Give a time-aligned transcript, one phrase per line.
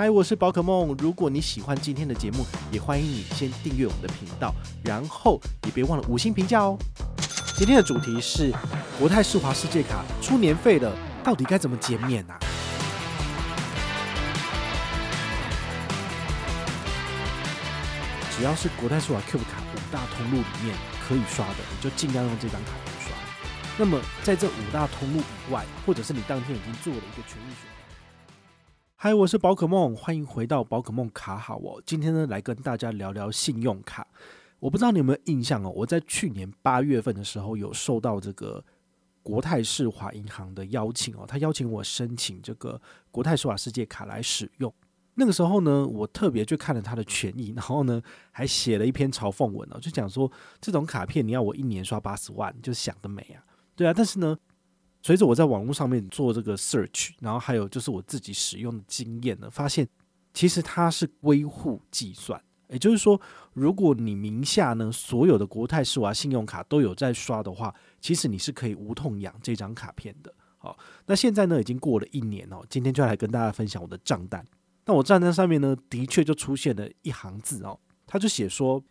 [0.00, 0.96] 嗨，我是宝可梦。
[0.98, 6.78] 如果你喜欢今天的节目，也欢迎你先订阅我们的频道，然后也别忘了五星评价哦。
[7.54, 8.50] 今天的主题是
[8.98, 12.38] 国泰世华世界卡出年费了，到底该怎么减免啊？
[18.34, 20.74] 只要是国泰世华 Cube 卡五大通路里面
[21.06, 23.12] 可以刷的，你就尽量用这张卡去刷。
[23.76, 27.79] 那么在这五大通路以外，或者是你当天已经做了一个权益选。
[29.02, 31.82] 嗨，我是宝可梦，欢迎回到宝可梦卡好哦。
[31.86, 34.06] 今天呢，来跟大家聊聊信用卡。
[34.58, 38.62] 我不知道你有没有印象哦，我在去年八月份的时候有收到这个
[39.22, 42.78] 国泰世华银行的邀请哦，他邀请我申请这个
[43.10, 44.70] 国泰世华世界卡来使用。
[45.14, 53.40] 那个时候呢，我特别去看了他的权益，然后呢，还写了一篇嘲讽文哦，就讲说这种卡片你要我一年刷八十万，就想得美啊，
[53.74, 54.36] 对啊，但是呢。
[55.02, 59.88] 随着我在网络上面做这个 search，然后还有就是我自己使用的经验呢，发现
[60.34, 63.18] 其实它是归户计算，也就是说，
[63.54, 70.32] 如果你名下呢所有的国泰世华信用卡都有在刷的话，其实你是可以无痛养这张卡片的。
[70.58, 74.44] 好，那现在呢已经过了一年哦，今天就来跟大家分享我的账单。
[74.84, 78.84] 那我账单上面呢的确就出现了一行字哦，他就写说：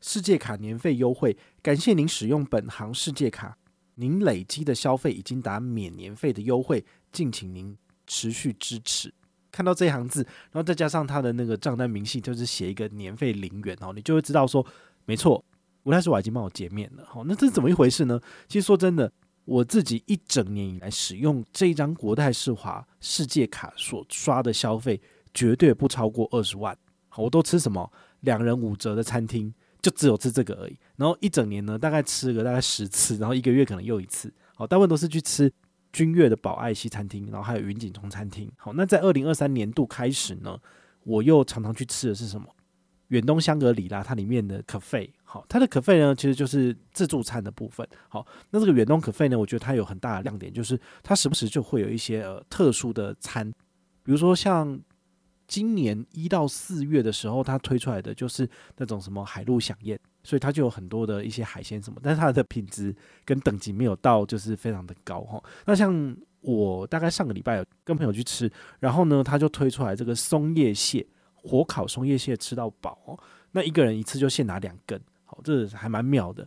[0.00, 3.57] 世界卡年费优惠，感谢您使用本行世界卡。
[4.00, 9.12] 您累积的消费已经达免年费的优惠，敬请您持续支持。
[9.50, 14.64] 看到这一行字，然后再加上他的那个账单明细，就是写一个年费零元哦，你就会知道说，
[15.04, 15.44] 没错，
[15.82, 17.04] 国泰世华已经帮我减免了。
[17.08, 18.20] 好，那这是怎么一回事呢？
[18.46, 19.10] 其实说真的，
[19.44, 25.00] 我自己一整年以来使用这一张国泰世华世界卡所刷的消费，
[25.34, 26.76] 绝对不超过二十万。
[27.08, 27.90] 好，我都吃什么
[28.20, 29.52] 两人五折的餐厅。
[29.88, 35.50] 就只有吃这个而已，然后一整年呢，大概吃个大概十次，然后一个月可能又一次，好，大部分都是去吃
[35.92, 38.50] 君悦的宝爱西餐厅，然后还有云锦中餐厅。
[38.58, 40.58] 好，那在二零二三年度开始呢，
[41.04, 42.46] 我又常常去吃的是什么？
[43.08, 47.88] 远东香格里拉它里面的 cafe，好，它的 cafe 呢其实就是自助餐的部分。
[48.08, 53.50] 好，那这个远东 cafe 呢，我觉得它有很大的亮点，就是它时不时就会有一些呃特殊的餐，
[54.02, 54.78] 比如说像。
[55.48, 62.94] 今年一到四月的时候，它推出来的就是那种什么海陆饗宴，所以它就有很多的一些海鲜什么，但是它的品质
[63.24, 65.42] 跟等级没有到，就是非常的高哈。
[65.64, 68.48] 那像我大概上个礼拜有跟朋友去吃，
[68.78, 71.04] 然后呢，他就推出来这个松叶蟹
[71.34, 73.18] 火烤松叶蟹吃到饱哦，
[73.52, 76.46] 那一个人一次就现拿两根，好，这还蛮妙的。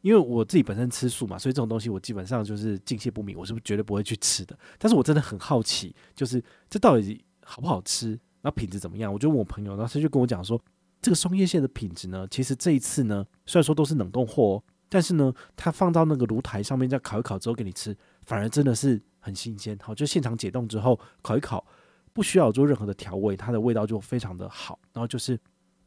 [0.00, 4.58] 因为我自己本身吃素嘛，所以这种东西我基本上就是敬谢不敏，我是绝对不会去吃的。
[4.76, 8.18] 但是我真的很好奇，就是这到底好不好吃？
[8.42, 9.12] 那品质怎么样？
[9.12, 10.60] 我就问我朋友，然后他就跟我讲说，
[11.00, 19.78] 这个松叶蟹的品质呢，其实这一次呢，虽然说都是冷冻货哦，但是呢，它放到那个炉台上面再烤一烤之后给你吃，反而真的是很新鲜。
[19.80, 21.64] 好，就现场解冻之后烤一烤，
[22.12, 24.78] 不需要做任何的调味，它的味道就非常的好。
[24.92, 25.38] 然后就是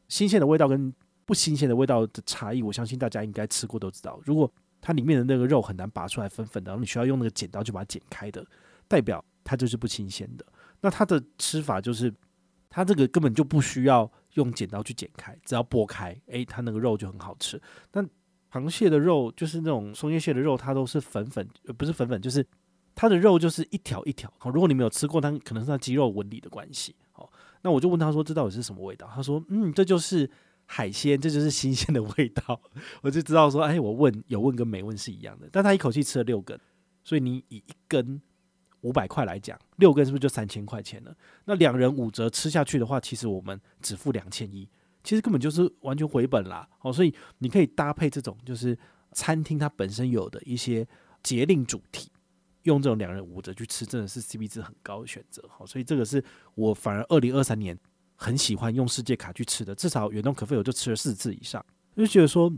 [0.08, 0.94] 新鲜的味道跟
[1.26, 4.20] 不新鲜的味道的差异，我相信大家应该吃过都知道。
[4.24, 4.50] 如果
[4.80, 8.46] 它里面的那个肉很难拔出来粉粉的，然后你需要用那个剪刀就把它剪开的，
[8.88, 10.46] 代表它就是不新鲜的。
[10.82, 12.14] 那它的吃法就是。
[12.76, 17.60] 它这个根本就不需要用剪刀去剪开，只要剥开，诶，它那个肉就很好吃。
[17.90, 18.06] 但
[18.52, 22.46] 螃蟹的肉就是那种松叶蟹的肉，它都是粉粉，呃，不是粉粉，就是
[22.94, 24.30] 它的肉就是一条一条。
[24.38, 26.94] 好，如果你没有吃过，它可能是它肌肉纹理的关系。
[27.14, 27.32] 好，
[27.62, 29.10] 那我就问他说，这到底是什么味道？
[29.16, 30.30] 他说，嗯，这就是
[30.66, 32.60] 海鲜，这就是新鲜的味道。
[33.02, 35.48] 我就知道说，哎，我问有问跟没问是一样的。
[35.50, 36.60] 但他一口气吃了六根，
[37.06, 38.22] 所以你以一根。
[38.86, 41.16] 五百块来讲，六根是不是就三千块钱了？
[41.46, 44.70] 那两人五折吃下去的话，其实我们只付两千一，
[45.04, 46.70] 其实根本就是完全回本啦。
[46.82, 48.78] 哦，所以你可以搭配这种就是
[49.14, 50.88] 餐厅它本身有的一些
[51.24, 52.12] 节令主题，
[52.62, 55.44] 用这种两人五折去吃，真的是 CP 值很高的选择。
[55.50, 56.24] 好，所以这个是
[56.54, 57.76] 我反而二零二三年
[58.16, 61.66] 很喜欢用世界卡去吃的，至少远东可费我就吃了四次以上，
[61.98, 62.54] 就觉得说，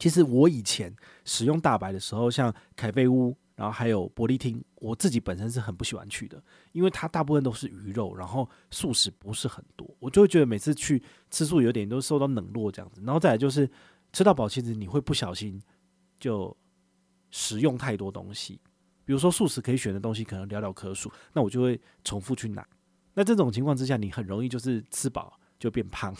[0.00, 0.92] 其实我以前
[1.24, 3.36] 使用大白的时候，像凯菲屋。
[3.58, 13.02] 然后还有伯利厅，我自己本身是很不喜欢去的，因为它大部分都是鱼肉，然后素食不是很多，我就会觉得每次去吃素有点都受到冷落这样子。
[13.04, 13.68] 然后再来就是
[14.12, 15.60] 吃到饱，其实你会不小心
[16.20, 16.56] 就
[17.32, 18.60] 食用太多东西，
[19.04, 22.64] 比如说素食可以选的东西可能寥寥可数，那我就会重复去拿。
[23.14, 26.14] 那这种情况之下，你很容易就是吃饱就变胖。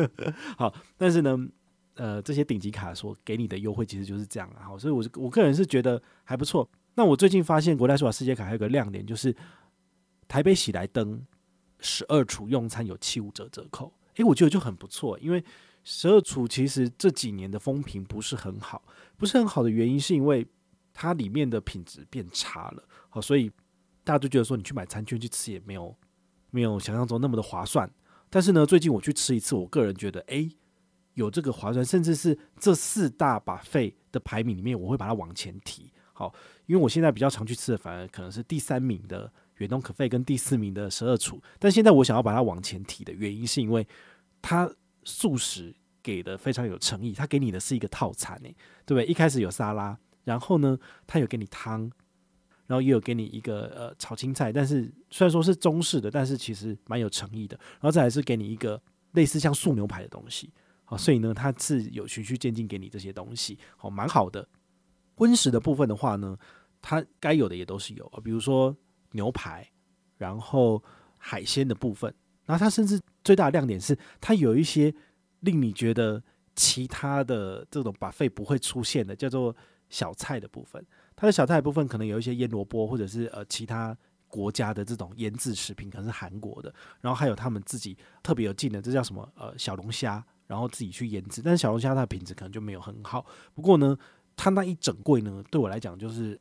[0.58, 1.48] 好，但是呢。
[1.94, 6.68] 呃，这些顶级卡所给你的优惠其实就是这样啊，好，所以我是我个人是觉得还不错。
[6.96, 9.34] 那我最近发现国泰世华世界卡还有个亮点，就是
[10.26, 11.24] 台北喜来登
[11.80, 15.44] 十二厨用餐有七五折折扣，诶，我觉得就很不错，因为
[15.82, 18.82] 十二厨其实这几年的风评不是很好，
[19.16, 20.46] 不是很好的原因是因为
[20.92, 23.50] 它里面的品质变差了，好，所以
[24.02, 25.94] 大家都觉得说你去买餐券去吃也没有
[26.50, 27.88] 没有想象中那么的划算。
[28.30, 30.48] 但是呢，最近我去吃一次，我个人觉得，哎，
[31.14, 35.90] 有这个划算，甚至是这四大把费的排名里面，我会把它往前提。
[36.12, 36.32] 好，
[36.66, 41.42] 因为我现在比较常去吃的，反而可能是第三名的远东可费跟第四名的十二厨。
[41.58, 43.84] 但现在我想要把它往前提的原因，是因为
[44.40, 44.70] 它
[45.02, 48.54] 素食给的非常有诚意，它给你的是一个套餐，诶，
[48.86, 49.04] 对不对？
[49.06, 51.80] 一开始有沙拉，然后呢，它有给你汤，
[52.66, 57.58] 然后也有给你一个呃炒青菜，但是虽然说是中式的，但是其实蛮有诚意的。
[57.74, 58.80] 然后再来是给你一个
[59.12, 60.52] 类似像素牛排的东西，
[60.96, 64.46] 所以呢，它是有循序渐进给你这些东西，好，蛮好的。
[65.16, 66.36] 荤食的部分的话呢，
[66.82, 68.76] 它该有的也都是有，比如说
[69.12, 69.68] 牛排，
[70.16, 70.82] 然后
[71.18, 72.12] 海鲜的部分，
[72.44, 74.94] 然后它甚至最大的亮点是，它有一些
[75.40, 76.22] 令你觉得
[76.56, 79.54] 其他的这种 buffet 不会出现的，叫做
[79.88, 80.84] 小菜的部分。
[81.16, 89.32] 它的小菜的部分可能有一些腌萝卜，或者是呃其他国家的这种腌制食品，可能是韩国的，然后还有他们自己特别有劲的，这叫什么？
[89.36, 93.26] 呃，小龙虾，然后自己去腌制，但是小龙虾它的品质可能就没有很好。
[93.52, 93.98] 不过呢。
[94.36, 96.36] 它那一整柜呢，对我来讲就是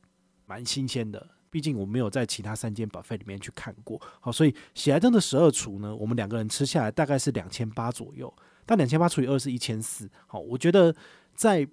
[0.48, 4.02] 蛮新鲜的，毕竟我没有在其他三间 buffet 里面去看过。
[4.20, 10.10] 好，所以喜来登的十二厨呢，我们两个人吃下来大概是两千八左右，但两千八除以二是一千四。
[10.26, 10.96] 好，我觉得
[11.36, 11.68] 在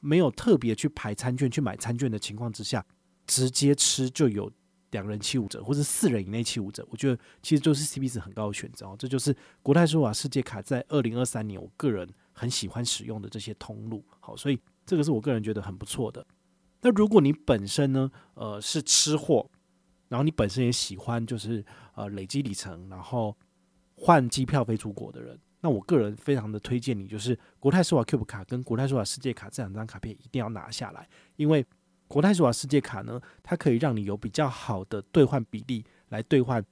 [0.00, 2.84] 没有特别去排餐券、去买餐券的情况之下，
[3.26, 4.52] 直接吃就有
[4.94, 8.96] 两人七五折，或者四人以内七五折，我觉得其实就是 CP 值很高的选择哦。
[8.98, 14.02] 这就是国泰世华世界卡在二零二三年我个人很喜欢使用的这些通路。
[14.20, 14.58] 好，所以。
[14.86, 16.26] 这个是我个人觉得很不错的。
[16.82, 19.50] 那如果你本身呢，呃，是吃货，
[20.08, 21.64] 然后你本身也喜欢就是
[21.94, 23.34] 呃累积里程，然后
[23.94, 31.64] 换机票飞出国的人，那我个人非常的推荐你，就是国泰世华 Cube 卡跟国泰世华世界卡这两张卡片一定要拿下来，因为
[32.14, 36.64] 国泰世华世界卡呢，它可以让你有比较好的兑换比例来兑换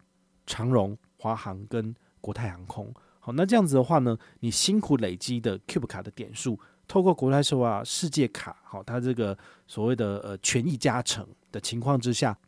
[0.46, 2.94] 长荣、华航跟国泰航空。
[3.18, 6.56] 好，那这样子的话呢，你辛苦累积的 Cube 卡的点数。
[6.86, 9.36] 透过国泰世华世界卡，好，它这个
[9.66, 12.38] 所谓的呃权益加成的情况之下，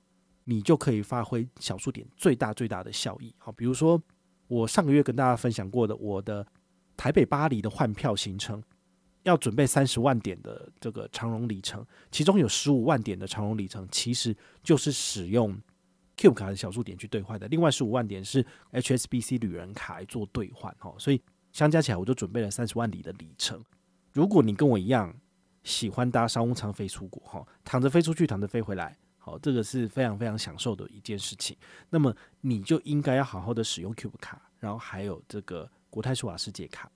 [0.44, 3.34] 你就可以发挥小数点最大最大的效益。
[3.38, 4.00] 好，比如说
[4.46, 6.46] 我上个月跟大家分享过的，我的
[6.96, 8.62] 台北巴黎的换票行程，
[9.24, 15.58] 要准备三十万点的这个长荣里程，其中有十五万点的长荣里程，其实就是使用
[16.16, 20.74] Cube 卡的小数点去兑换的，另外十五万点是 HSBC 旅人卡来做兑换。
[20.78, 21.20] 哈，所以
[21.52, 23.62] 相加起来，我就准备了三十万里的里程。
[24.12, 25.12] 如果你跟我一样
[25.64, 31.56] 喜欢搭商务舱飞出国，哈，躺着飞出去，躺着飞回来，好，这个是非常非常享受的一件事情。
[31.88, 36.90] 那么你就应该要好好的使用 Cube 卡，然后还有这个国泰世华世界卡。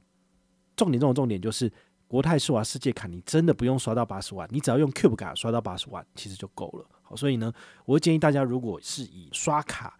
[0.76, 1.72] 重点中的重点就是
[2.08, 6.86] 国泰世华世界卡，你真的不用刷到八十万，你只要用 Cube 卡刷到八十万，其实就够了。
[7.02, 7.52] 好，所以呢，
[7.84, 9.98] 我建议大家，如果是以刷卡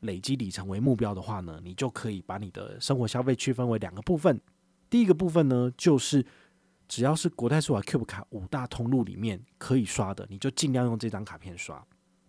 [0.00, 4.40] 累积里程为目标的话呢，你就可以把你的生活消费区分为两个部分。
[4.88, 6.24] 第一个部分呢，就是
[6.86, 11.84] 只要是国泰世华 Cube 卡五大通路里面可以刷的，你就尽量用这张卡片刷。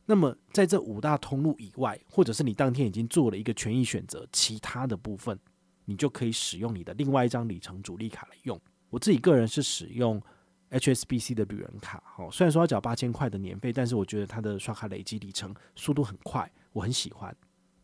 [0.08, 5.40] 那么在这五大通路以外，或者是你当天已经做了一个权益选择，其他的部分
[5.86, 8.60] 你就可以使用你的另外一张里程主力卡来用。
[8.92, 10.22] 我自己个人是使用
[10.70, 17.36] HSBC 的旅人卡，哦，虽然说要缴八千块的年费，但是我觉得它的刷卡累积里程速度很快，我很喜欢。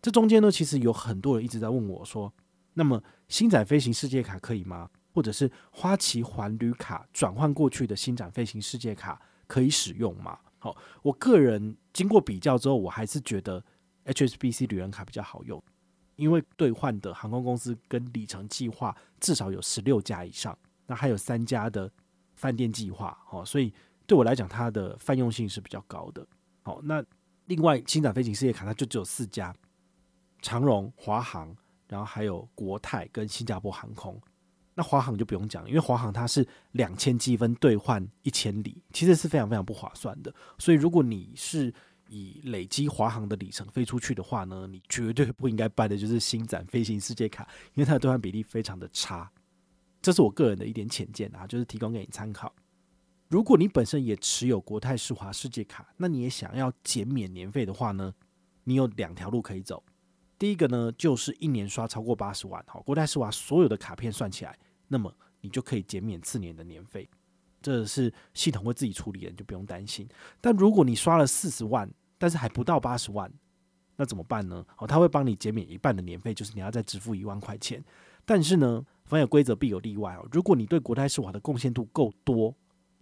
[0.01, 2.31] 这中间呢，其实有很多人一直在问我说，
[2.75, 4.89] 那么星展飞行世界卡可以吗？
[5.11, 10.37] 或者是花旗环旅卡转换过去的星展飞行世界卡可以使用吗？
[10.59, 13.63] 好，我个人经过比较之后，我还是觉得
[14.05, 15.61] HSBC 旅人卡比较好用，
[16.15, 21.91] 因为兑换的航空公司跟里程计划至少有十六家以上，那还有三家的
[22.35, 23.71] 饭店计划，好，所以
[24.07, 26.25] 对我来讲，它的泛用性是比较高的。
[26.63, 27.03] 好，那
[27.45, 29.53] 另外星展飞行世界卡它就只有四家，
[30.41, 31.55] 长荣、华航，
[31.87, 34.19] 然后还有国泰跟新加坡航空。
[34.73, 40.33] 那华航就不用讲，因为华航它是两千积分兑换一千里，其实是非常非常不划算的。
[40.59, 41.73] 所以如果你是
[42.09, 49.29] 以累积华航的里程飞出去的话呢，你绝对不应该办的就是星展飞行世界卡，因为它的兑换比例非常的差。
[50.07, 52.55] 这是我个人的一点浅见啊，就是提供给你参考。
[53.27, 58.13] 如果你本身也持有国泰世华世界卡，那你也想要减免年费的话呢，
[58.63, 59.83] 你有两条路可以走。
[60.39, 64.57] 第一个呢，就是一年刷超过八十万，好，国泰世华所有的卡片算起来。
[64.87, 67.09] 那么你就可以减免次年的年费，
[67.61, 70.07] 这是系统会自己处理的，你就不用担心。
[70.39, 73.29] 但如果你刷了四十万，但是还不到八十万，
[73.97, 74.65] 那怎么办呢？
[74.77, 77.83] 哦，他会帮你减免一半的年费，就是你要再支付一万块钱。
[78.27, 80.27] 但是呢，凡有规则必有例外哦。
[80.33, 82.53] 如果你对国泰世华的贡献度够多，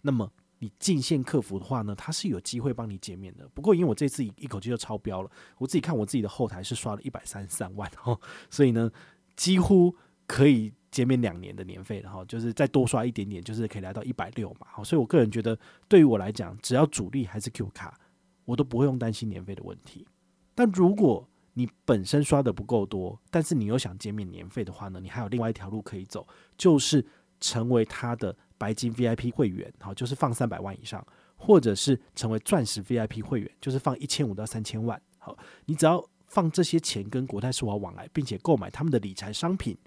[0.02, 3.50] 那么你进线客服的话呢，它是有机会帮你减免的。
[3.56, 8.20] 不过因为我这次一一口气就超标了，我自己看我自己的后台是刷了一百三十三万哦，
[8.52, 8.92] 所以呢，
[9.36, 9.96] 几乎
[10.28, 14.68] 可以减免两年的年费，然后就是再多刷一点点，就是可以来到一百六嘛。
[14.70, 18.00] 好，所以我个人觉得，对于我来讲，只要主力还是 Q 卡，
[18.46, 20.08] 我都不会用担心年费的问题。
[20.54, 27.04] 但如果你本身刷的不够多，但是你又想减免年费的话呢，你还有另外一条路可以走，就是
[27.40, 31.06] 成为他的白金 VIP 会员，好，就是放三百万以上，
[31.38, 35.02] 或者是成为钻石 VIP 会员，就是放一千五到三千万。
[35.18, 39.78] 好，你只要放这些钱跟国泰世华往来，并且购买他们的理财商品，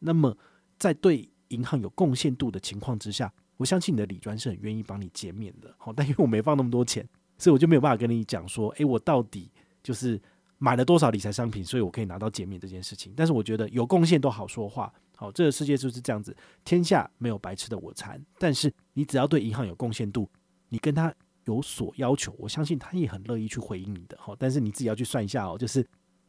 [0.00, 0.36] 那么
[0.76, 5.72] 在对银行有贡献度的情况之下，我相信你的理专是很愿意帮你减免的。
[5.78, 9.48] 好，但因为我没放那么多钱，所以我就没有办法跟你讲说，诶，我到底。
[9.84, 10.16] 就是
[10.62, 13.12] 买了多少理财商品，所以我可以拿到减免这件事情。
[13.16, 14.94] 但是我觉得有贡献都好说话。
[15.16, 16.32] 好，这个世界就是这样子，
[16.64, 18.24] 天下没有白吃的午餐。
[18.38, 20.30] 但是你只要对银行有贡献度，
[20.68, 21.12] 你跟他
[21.46, 24.16] 有所要求，我相信他也很乐意去回应你的。
[24.20, 25.84] 好，但是你自己要去算一下哦，就是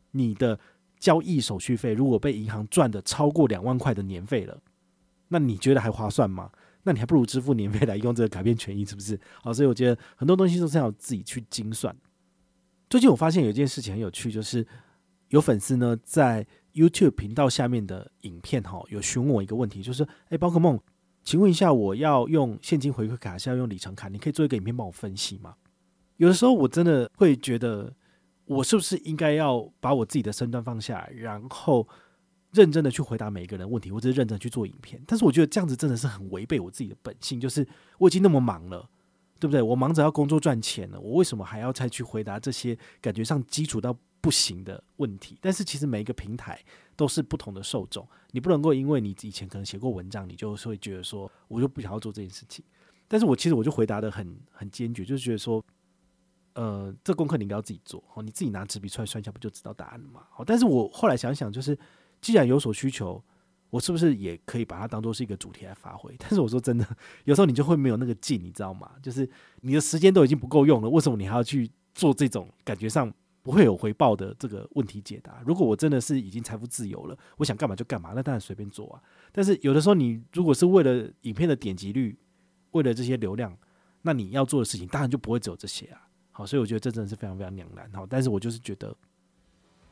[0.10, 0.60] 你的
[0.98, 4.60] 交易手续费如果被银行赚的超过两万块的年费了，
[5.28, 6.50] 那你觉得还划算吗？
[6.82, 9.20] 那你还不如支付年费来用这个改变权益，是不是？
[9.44, 11.96] 好，所以我觉得很多东西都是要自己去精算。
[12.94, 14.64] 最近我发现有一件事情很有趣，就是
[15.30, 16.46] 有粉丝呢在
[16.76, 20.80] YouTube 频道下面的影片哈，有询问我一个问题，就是哎，宝可梦，
[21.24, 24.10] 请问一下，我要用现金回馈卡还是要用里程卡？
[24.10, 25.56] 你可以做一个影片帮我分析吗？
[26.18, 27.92] 有的时候我真的会觉得，
[28.46, 31.88] 我是不是应该要把我自己的身段放下，然后
[32.52, 35.02] 认真的去回答每一个人问题，或者认真去做影片？
[35.08, 38.88] 但是我觉得这样子真的是很违背我自己的本性，就是我已经那么忙了。
[39.44, 39.62] 对不对？
[39.62, 45.38] 我忙着要工作赚钱了，我为什么还要再去回答这些感觉上基础到不行的问题？
[45.42, 46.58] 但是其实每一个平台
[46.96, 52.64] 都是不同的受众，你不能够因为你以前可能写过文章，你就会觉得说我就不想要做这件事情。
[53.06, 55.62] 但是我其实我就回答得很很坚决，就是觉得说，
[56.54, 60.26] 呃，这功课你应该要自己做，哦，你自己拿纸笔出来算一下，不就知道答案了吗？
[60.30, 61.78] 好，但是我后来想想，就是
[62.22, 63.22] 既然有所需求。
[63.74, 66.14] 我是不是也可以把它当做是一个主题来发挥？
[66.22, 66.88] 但是我说真的，
[67.24, 68.92] 有时候你就会没有那个劲，你知道吗？
[69.02, 69.28] 就是
[69.62, 73.12] 你的时间都已经不够用了，为什么你还要去做这种感觉上
[73.42, 75.42] 不会有回报的这个问题解答？
[75.44, 79.02] 如果我真的是已经财富自由了，我想干嘛就干嘛，那当然随便做啊。
[79.32, 82.16] 但是有的时候，你如果是为了影片的点击率，
[82.74, 83.58] 为了这些流量，
[84.04, 86.08] 那你要做的事情当然就不会只有这些啊。
[86.30, 87.92] 好，所以我觉得这真的是非常非常两难。
[87.92, 88.96] 好，但是我就是觉得。